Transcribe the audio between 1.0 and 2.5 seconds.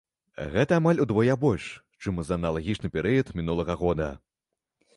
удвая больш, чым за